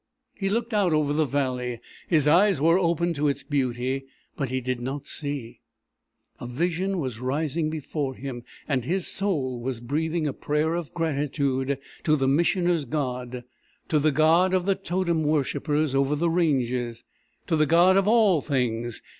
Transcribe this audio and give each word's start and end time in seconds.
He 0.33 0.49
looked 0.49 0.73
out 0.73 0.93
over 0.93 1.13
the 1.13 1.25
valley. 1.25 1.79
His 2.07 2.27
eyes 2.27 2.59
were 2.59 2.79
open 2.79 3.13
to 3.13 3.27
its 3.27 3.43
beauty, 3.43 4.05
but 4.35 4.49
he 4.49 4.59
did 4.59 4.79
not 4.81 5.05
see; 5.05 5.59
a 6.39 6.47
vision 6.47 6.97
was 6.97 7.19
rising 7.19 7.69
before 7.69 8.15
him, 8.15 8.43
and 8.67 8.83
his 8.83 9.05
soul 9.05 9.59
was 9.59 9.79
breathing 9.79 10.25
a 10.25 10.33
prayer 10.33 10.73
of 10.73 10.91
gratitude 10.95 11.77
to 12.03 12.15
the 12.15 12.27
Missioner's 12.27 12.85
God, 12.85 13.43
to 13.89 13.99
the 13.99 14.11
God 14.11 14.55
of 14.55 14.65
the 14.65 14.73
totem 14.73 15.21
worshippers 15.21 15.93
over 15.93 16.15
the 16.15 16.31
ranges, 16.31 17.03
to 17.45 17.55
the 17.55 17.67
God 17.67 17.95
of 17.95 18.07
all 18.07 18.41
things. 18.41 19.03